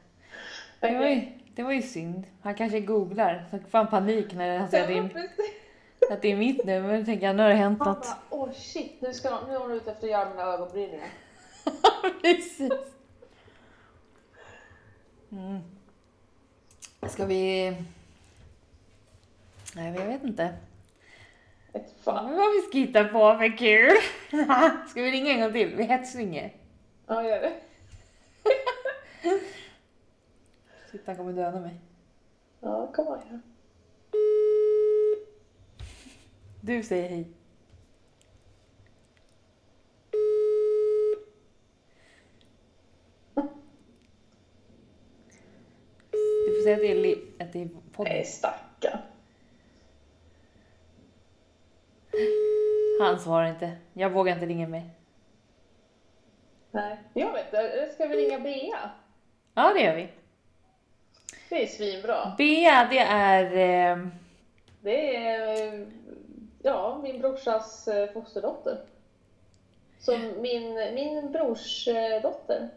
[0.80, 1.22] Det var, ju,
[1.54, 2.24] det var ju synd.
[2.42, 3.44] Han kanske googlar.
[3.50, 6.10] Så får han panik när han säger att det Ja, är, precis.
[6.10, 6.98] att det är mitt nummer.
[6.98, 8.02] Då tänker jag, nu har det hänt Han något.
[8.06, 11.08] bara, åh shit, nu, ska, nu är hon ute efter att göra mina ögonbryn igen.
[12.22, 12.72] Precis.
[15.32, 15.58] Mm.
[17.08, 17.76] Ska vi...
[19.76, 20.54] Nej, jag vet inte.
[21.72, 22.36] Vet fan.
[22.36, 23.96] Vad vi ska hitta på för kul.
[24.88, 25.76] Ska vi ringa en gång till?
[25.76, 26.56] Vi hetsringer.
[27.06, 27.52] Ja, gör det.
[30.90, 31.74] Shit, han kommer döda mig.
[32.60, 33.42] Ja, kom igen.
[36.60, 37.26] Du säger hej.
[46.46, 48.12] Du får säga att det är, li- att det är podden.
[48.12, 48.24] Nej,
[53.12, 53.72] Han svarar inte.
[53.92, 54.90] Jag vågar inte ringa mig.
[56.70, 56.98] Nej.
[57.14, 57.90] Jag vet det.
[57.94, 58.90] Ska vi ringa Bea?
[59.54, 60.08] Ja, det gör vi.
[61.48, 62.34] Det är svinbra.
[62.38, 63.44] Bea, det är...
[63.92, 64.06] Eh,
[64.80, 65.86] Det är eh,
[66.62, 68.78] ja, min brorsas eh, fosterdotter.
[70.00, 71.88] Så min, min brors
[72.22, 72.68] dotter.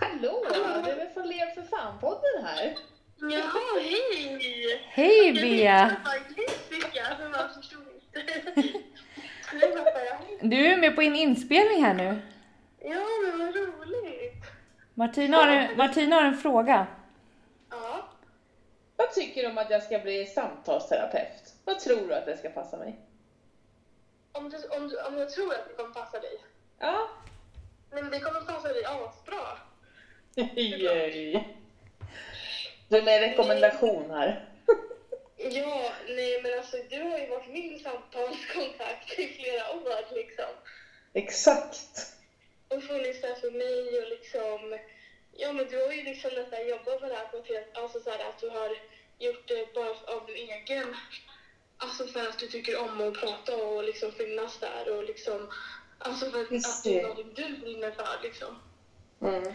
[0.00, 0.44] Hallå!
[0.50, 2.76] Det är väl från Lev för fan-podden här.
[3.20, 4.00] Jaha, hej!
[4.20, 4.38] Hej Bea!
[4.38, 4.74] Jessica, men vad förstod inte.
[4.74, 4.78] Nu
[9.84, 10.50] fattar jag.
[10.50, 12.22] Du är med på en inspelning här nu.
[12.78, 14.44] Ja, men vad roligt.
[14.94, 16.86] Martina har en, Martina har en fråga.
[17.70, 18.08] Ja.
[18.96, 21.54] Vad tycker du om att jag ska bli samtalsterapeut?
[21.64, 23.00] Vad tror du att det ska passa mig?
[24.32, 26.38] Om, du, om, du, om jag tror att det kommer passa dig.
[26.78, 27.08] Ja.
[27.90, 29.58] Men det kommer passa dig asbra.
[30.56, 31.44] Yay.
[32.88, 34.55] Du med rekommendation här.
[35.50, 40.44] Ja, nej men alltså du har ju varit min samtalskontakt i flera år liksom.
[41.12, 42.12] Exakt.
[42.68, 44.78] Och funnits där för mig och liksom...
[45.32, 47.76] Ja men du har ju liksom nästan jobbat med det här på ett helt...
[47.76, 48.70] Alltså så här att du har
[49.18, 50.96] gjort det bara av din egen...
[51.78, 55.50] Alltså för att du tycker om att prata och liksom finnas där och liksom...
[55.98, 58.58] Alltså för att, att det är något du brinner för liksom.
[59.20, 59.54] Mm.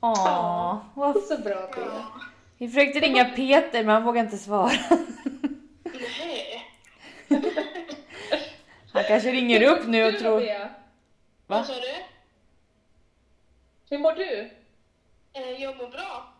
[0.00, 2.06] Åh, vad Så bra Pia.
[2.58, 4.72] Vi försökte ringa Peter men han vågade inte svara.
[5.84, 6.64] Nej.
[8.92, 10.40] Han kanske ringer upp nu och Du tror...
[10.40, 10.68] Va?
[11.46, 11.94] Vad sa du?
[13.90, 14.50] Hur mår du?
[15.32, 16.32] Eh, Jag mår bra.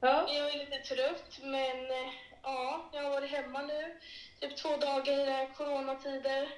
[0.00, 0.26] Ja.
[0.28, 3.96] Jag är lite trött men eh, ja, jag har varit hemma nu.
[4.40, 6.48] Typ två dagar i det här coronatider.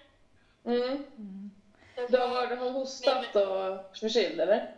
[0.66, 1.04] Mm.
[1.96, 4.74] Därför- Du har, har hostat och förkyld eller?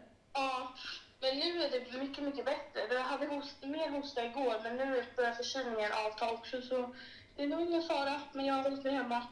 [1.21, 2.95] Men nu är det mycket, mycket bättre.
[2.95, 6.95] Jag hade host, mer hosta igår, men nu börjar förkylningen avta också, så
[7.37, 8.21] det är nog ingen fara.
[8.33, 9.23] Men jag har hållit mig hemma.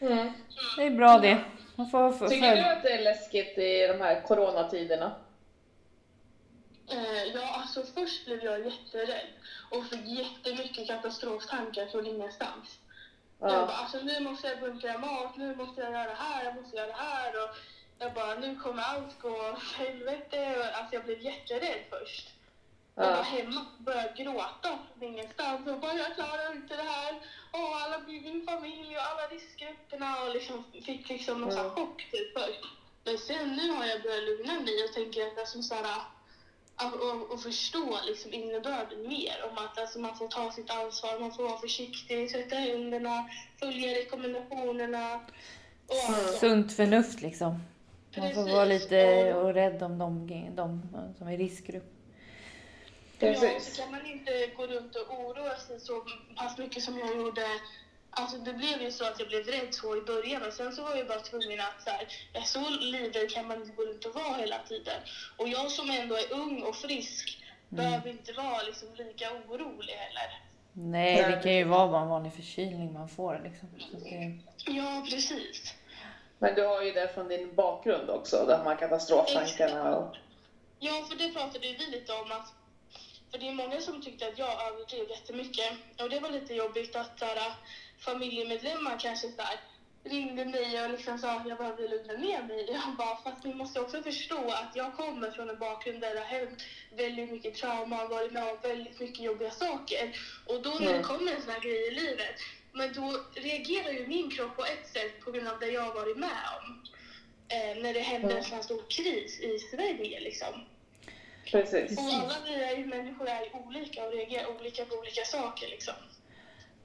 [0.00, 0.32] Mm.
[0.76, 1.38] Det är bra det.
[1.76, 5.12] Man får få Tycker du att det är läskigt i de här coronatiderna?
[6.90, 9.28] Eh, ja, alltså först blev jag jätterädd
[9.70, 12.78] och fick jättemycket katastroftankar från ingenstans.
[13.40, 13.66] Jag Ja.
[13.66, 16.76] bara, alltså nu måste jag bunkra mat, nu måste jag göra det här, jag måste
[16.76, 17.32] göra det här.
[17.44, 17.50] Och
[17.98, 20.70] jag bara, nu kommer allt gå åt helvete.
[20.74, 22.32] Alltså jag blev jätterädd först.
[22.94, 27.14] Jag var hemma och började gråta från ingenstans och bara, jag klarar inte det här.
[27.50, 31.70] Och alla min familj och alla riskgrupperna och liksom fick liksom någon Mm.
[31.70, 32.64] chock typ först.
[33.04, 35.84] Men sen nu har jag börjat lugna mig och tänker att som så här,
[36.76, 41.18] att, och, och förstå liksom innebörden mer om att alltså, man får ta sitt ansvar,
[41.20, 43.28] man får vara försiktig, tvätta händerna,
[43.60, 45.20] följa rekommendationerna
[45.86, 46.38] och sånt.
[46.40, 47.60] Sunt förnuft liksom.
[48.16, 50.26] Man får vara lite Och- rädd om de,
[50.56, 50.82] de
[51.18, 51.92] som är i riskgrupp.
[53.18, 53.74] Ja, Precis.
[53.76, 56.04] så kan man inte gå runt och oroa sig så
[56.36, 57.42] pass mycket som jag gjorde.
[58.10, 60.82] Alltså det blev ju så att jag blev rädd så i början och sen så
[60.82, 64.04] var jag bara tvungen att så här, ja, så livrädd kan man inte gå runt
[64.04, 65.00] och vara hela tiden.
[65.36, 70.42] Och jag som ändå är ung och frisk behöver inte vara liksom lika orolig heller.
[70.72, 73.68] Nej, det kan ju vara bara en vanlig förkylning man får liksom.
[73.78, 74.38] Så det,
[74.72, 75.74] Ja, precis.
[76.38, 80.16] Men du har ju det från din bakgrund också, de här katastroftankarna och...
[80.78, 82.52] Ja, för det pratade vi lite om att
[83.30, 85.72] för det är många som tyckte att jag överdrev jättemycket
[86.02, 87.52] och det var lite jobbigt att så här,
[87.98, 89.60] familjemedlemmar kanske så här,
[90.04, 92.64] ringde mig och liksom sa att jag behövde lugna ner mig.
[92.86, 96.20] Jag bara, fast ni måste också förstå att jag kommer från en bakgrund där det
[96.20, 100.10] har hänt väldigt mycket trauma och varit med om väldigt mycket jobbiga saker.
[100.46, 101.02] Och då när det Mm.
[101.02, 102.34] kommer en sån här grej i livet,
[102.76, 105.94] men då reagerar ju min kropp på ett sätt på grund av det jag har
[105.94, 106.82] varit med om.
[107.48, 110.48] Eh, när det händer en sån stor kris i Sverige liksom.
[111.50, 111.98] Precis.
[111.98, 115.94] Och alla vi är ju människor är olika och reagerar olika på olika saker liksom.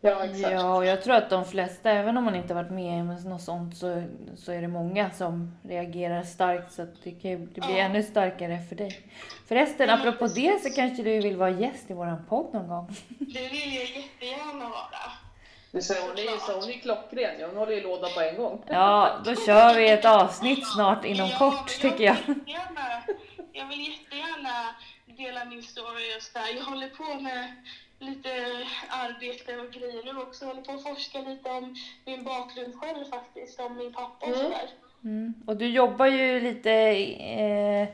[0.04, 0.52] Ja, exakt.
[0.52, 3.42] ja, och jag tror att de flesta, även om man inte varit med om något
[3.42, 4.04] sånt, så,
[4.38, 6.74] så är det många som reagerar starkt.
[6.74, 7.84] Så att det, kan, det blir Ja.
[7.84, 9.02] ännu starkare för dig.
[9.48, 10.64] Förresten, Ja, apropå precis.
[10.64, 12.96] det så kanske du vill vara gäst i våran podd någon gång.
[13.20, 15.12] Det vill jag jättegärna vara.
[15.80, 17.46] Ser, hon är ju så, hon är klockren ju.
[17.46, 18.64] Hon håller ju låda på en gång.
[18.68, 22.16] Ja, då kör vi ett avsnitt snart inom Ja, kort men tycker jag.
[22.26, 23.04] Vill jättegärna,
[23.54, 24.76] jag vill jättegärna
[25.18, 26.56] dela min story just där.
[26.58, 27.56] Jag håller på med
[28.00, 28.30] lite
[28.90, 30.46] arbete och grejer nu också.
[30.46, 34.28] Jag håller på att forska lite om min bakgrund själv faktiskt, om min pappa och
[34.28, 34.40] Mm.
[34.40, 34.70] sådär.
[35.04, 35.34] Mm.
[35.48, 37.88] Och du jobbar ju lite eh,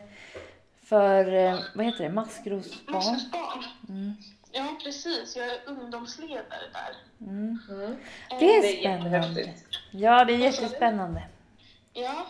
[0.83, 2.95] för, eh, vad heter det, maskrosbarn.
[2.95, 3.63] Mosses barn.
[3.89, 4.13] Mm.
[4.57, 5.35] Ja, precis.
[5.37, 6.43] Jag är ungdomsledare
[6.73, 7.27] där.
[7.27, 7.59] Mm.
[7.69, 7.97] Mm.
[8.29, 9.53] Det Det är spännande.
[9.91, 11.23] Ja, det är jättespännande.
[11.93, 12.25] Ja,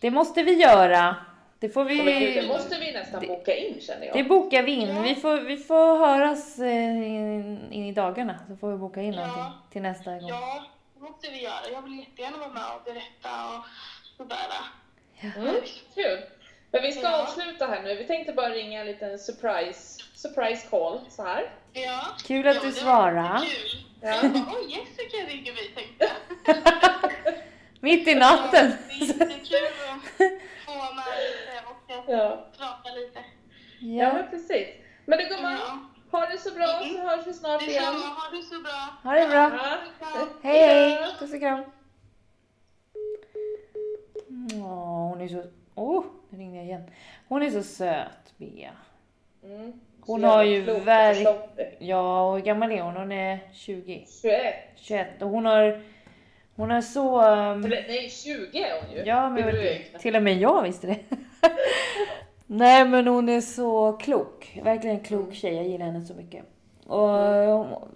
[0.00, 1.16] Det måste vi göra.
[1.58, 2.48] Det får Men gud, det vi...
[2.48, 4.16] måste vi nästan boka in känner jag.
[4.16, 5.02] Det bokar vi in.
[5.02, 8.38] Vi får, vi får höras eh, in, in i dagarna.
[8.48, 9.26] Så får vi boka in Ja.
[9.26, 10.28] någonting till nästa gång.
[10.28, 11.68] Ja, det måste vi göra.
[11.72, 13.64] Jag vill jättegärna vara med och berätta och
[14.16, 14.36] sådär.
[15.20, 15.54] Mm,
[15.94, 16.18] kul.
[16.72, 17.22] Men vi ska Ja.
[17.22, 17.94] avsluta här nu.
[17.94, 21.50] Vi tänkte bara ringa en liten surprise, surprise call så här.
[21.72, 22.00] Ja.
[22.26, 23.38] Kul att ja, du det var svarade.
[23.46, 23.84] Kul.
[24.02, 24.08] Ja.
[24.22, 26.10] Jag bara, oj Jessica ringer vi tänkte.
[27.80, 28.72] Mitt i natten.
[28.88, 30.18] Det är jättekul att
[30.66, 32.46] få vara med lite och Ja.
[32.58, 33.18] prata lite.
[33.80, 34.12] ja, Ja.
[34.12, 34.68] men precis.
[35.04, 35.78] Men du gumman, Ja.
[36.18, 37.84] ha det så bra så hörs vi snart igen.
[37.84, 38.88] Detsamma, ha det så bra.
[39.02, 39.50] Ha det bra.
[40.00, 40.26] Ja.
[40.42, 41.06] Hej hej.
[41.18, 41.64] Puss och kram.
[44.54, 45.42] Åh, hon är så...
[45.80, 46.82] Åh, nu ringde jag igen.
[47.28, 48.70] Hon är så söt, Bea.
[49.44, 49.72] Mm.
[50.00, 51.76] Hon har ju klokt och verk- förståndigt.
[51.78, 52.96] Ja, och hur gammal är hon?
[52.96, 54.06] Hon är 20.
[54.22, 54.54] 21.
[54.76, 55.22] 21.
[55.22, 55.82] Och hon har...
[56.56, 57.20] Hon är så...
[57.20, 59.02] Eller nej, 20 är hon ju.
[59.04, 60.98] Ja, men vet, till och med jag visste det.
[62.46, 64.60] Nej, men hon är så klok.
[64.64, 65.54] Verkligen en klok tjej.
[65.54, 66.44] Jag gillar henne så mycket.
[66.86, 67.08] Och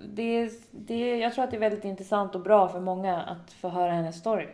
[0.09, 3.69] det, det, jag tror att det är väldigt intressant och bra för många att få
[3.69, 4.47] höra hennes story.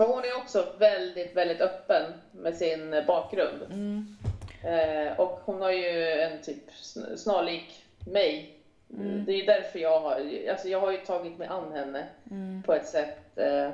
[0.00, 3.62] För hon är också väldigt, väldigt öppen med sin bakgrund.
[3.62, 4.16] Mm.
[4.64, 8.58] Eh, och hon har ju en typ sn- snarlik mig.
[8.94, 9.24] Mm.
[9.24, 12.62] Det är därför jag har, alltså jag har ju tagit mig an henne Mm.
[12.66, 13.38] på ett sätt.
[13.38, 13.70] Eh,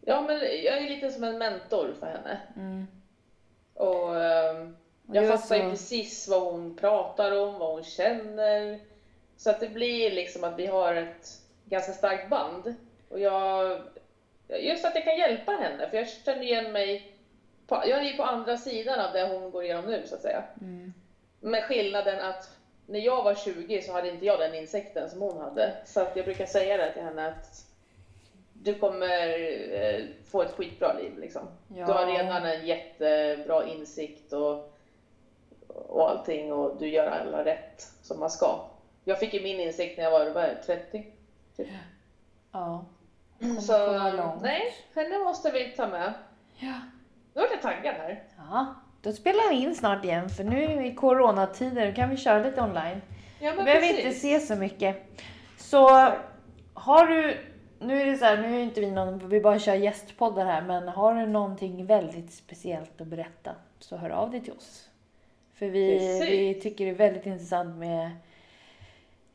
[0.00, 2.38] ja, men jag är lite som en mentor för henne.
[2.56, 2.86] Mm.
[3.74, 4.08] Och
[5.08, 8.78] Och jag fattar ju så- precis vad hon pratar om, vad hon känner.
[9.36, 11.28] Så att det blir liksom att vi har ett
[11.64, 12.74] ganska starkt band.
[13.08, 13.80] Och jag,
[14.48, 17.12] just att jag kan hjälpa henne, för jag känner igen mig,
[17.66, 20.22] på, jag är ju på andra sidan av det hon går igenom nu så att
[20.22, 20.44] säga.
[20.60, 20.94] Mm.
[21.40, 22.50] Med skillnaden att
[22.86, 25.72] när jag var 20 så hade inte jag den insikten som hon hade.
[25.84, 27.66] Så att jag brukar säga det till henne att
[28.52, 29.28] du kommer
[29.72, 31.48] eh, få ett skitbra liv liksom.
[31.68, 31.86] Ja.
[31.86, 34.72] Du har redan en jättebra insikt och,
[35.68, 38.58] och allting och du gör alla rätt som man ska.
[39.04, 41.04] Jag fick ju min insikt när jag var det, 30.
[42.52, 42.84] Ja.
[43.40, 44.62] Kommer Så nej,
[44.94, 46.12] henne måste vi ta med.
[46.58, 46.74] Ja.
[47.34, 48.22] Nu vart jag taggad här.
[48.36, 48.74] ja.
[49.02, 53.02] Då spelar vi in snart igen för nu i coronatider kan vi köra lite online.
[53.40, 54.04] Ja, Vi men behöver precis.
[54.04, 54.96] inte se så mycket.
[55.58, 55.88] Så
[56.74, 57.38] har du,
[57.78, 60.62] nu är det så här, nu är inte vi någon, vi bara kör gästpoddar här,
[60.62, 64.88] men har du någonting väldigt speciellt att berätta så hör av dig till oss.
[65.54, 66.28] För vi, Precis.
[66.28, 68.10] vi tycker det är väldigt intressant med,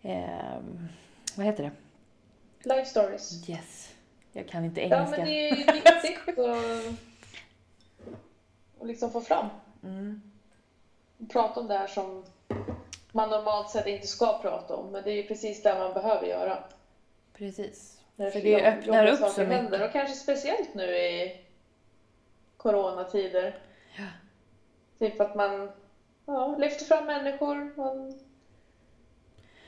[0.01, 0.87] ehm,
[1.35, 1.71] vad heter det?
[2.69, 3.49] Life stories.
[3.49, 3.90] Yes.
[4.33, 5.17] Jag kan inte Ja, engelska.
[5.17, 5.55] men det är
[6.01, 6.47] viktigt att,
[8.81, 9.45] att liksom få fram.
[9.83, 10.21] Mm.
[11.29, 12.25] Prata om det här som
[13.11, 14.91] man normalt sett inte ska prata om.
[14.91, 16.63] Men det är ju precis det man behöver göra.
[17.33, 17.97] Precis.
[18.17, 19.71] För det öppnar upp så saker händer.
[19.71, 19.87] mycket.
[19.87, 21.41] Och kanske speciellt nu i
[22.57, 23.59] coronatider.
[23.97, 24.03] Ja.
[24.99, 25.71] Typ att man
[26.25, 28.19] ja, lyfter fram människor, man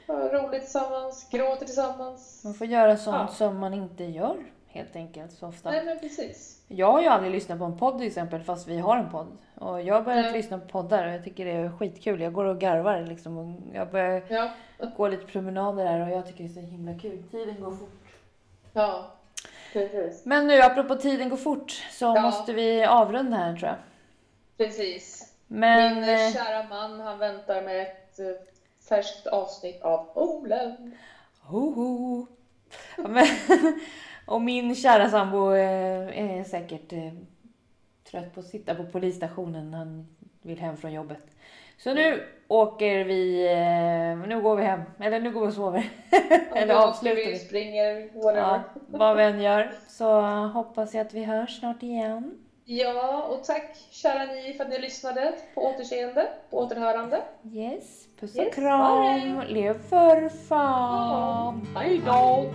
[0.07, 2.41] har roligt tillsammans, gråter tillsammans.
[2.43, 3.27] Man får göra sånt Ja.
[3.27, 4.35] som man inte gör
[4.67, 5.71] helt enkelt så ofta.
[5.71, 6.63] Nej men precis.
[6.67, 9.37] Jag har ju aldrig lyssnat på en podd till exempel fast vi har en podd.
[9.55, 10.33] Och jag har börjat Nej.
[10.33, 12.21] lyssna på poddar och jag tycker det är skitkul.
[12.21, 13.37] Jag går och garvar liksom.
[13.37, 14.49] Och jag börjar Ja,
[14.97, 17.23] gå lite promenader här och jag tycker det är så himla kul.
[17.31, 17.99] Tiden går fort.
[18.73, 19.11] ja
[19.73, 20.25] precis.
[20.25, 22.21] Men nu apropå tiden går fort så Ja.
[22.21, 23.77] måste vi avrunda här tror jag.
[24.57, 25.33] Precis.
[25.47, 28.25] Men Min eh, kära man han väntar med ett eh,
[28.89, 30.95] färskt avsnitt av Olen.
[31.41, 32.27] Hoho.
[32.97, 33.25] Ja, Men,
[34.25, 37.13] och min kära sambo eh, är säkert eh,
[38.11, 39.73] trött på att sitta på polisstationen.
[39.73, 40.07] Han
[40.41, 41.23] vill hem från jobbet.
[41.77, 44.81] Så nu åker vi, eh, nu går vi hem.
[44.99, 45.89] Eller nu går vi och sover.
[46.55, 47.39] Eller Och då avslutar vi vi.
[47.39, 48.41] springer, whatever.
[48.41, 49.71] Ja, vad vi än gör.
[49.87, 52.37] Så hoppas jag att vi hörs snart igen.
[52.65, 55.33] Ja, och tack kära ni för att ni lyssnade.
[55.55, 57.21] På återseende, på återhörande.
[57.53, 59.19] Yes, puss Yes, och kram.
[59.19, 59.45] bye.
[59.47, 61.67] Lev för fan.
[61.75, 62.45] Hej då!